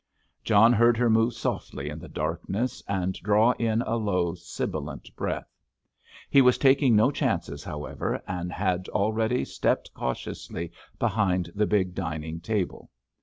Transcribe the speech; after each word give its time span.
John 0.43 0.73
heard 0.73 0.97
her 0.97 1.11
move 1.11 1.35
softly 1.35 1.87
in 1.87 1.99
the 1.99 2.07
darkness, 2.09 2.81
and 2.87 3.13
draw 3.13 3.51
in 3.59 3.83
a 3.83 3.97
low, 3.97 4.33
sibilant 4.33 5.15
breath. 5.15 5.53
He 6.27 6.41
was 6.41 6.57
taking 6.57 6.95
no 6.95 7.11
chances, 7.11 7.63
however, 7.63 8.19
and 8.27 8.51
had 8.51 8.89
already 8.89 9.45
stepped 9.45 9.93
cautiously 9.93 10.71
behind 10.97 11.51
the 11.53 11.67
big 11.67 11.93
dining 11.93 12.39
table. 12.39 12.89